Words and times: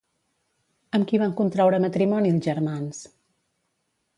Amb 0.99 1.09
qui 1.11 1.19
van 1.23 1.35
contraure 1.41 1.81
matrimoni 1.85 2.33
els 2.37 2.49
germans? 2.49 3.03